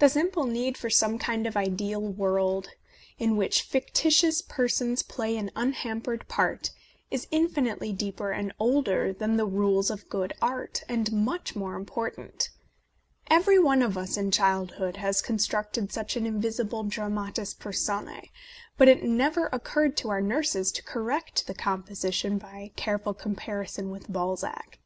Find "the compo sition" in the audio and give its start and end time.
21.46-22.40